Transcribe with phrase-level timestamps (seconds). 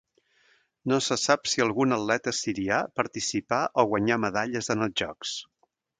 [0.91, 5.37] No se sap si algun atleta sirià participà o guanyà medalles en els Jocs.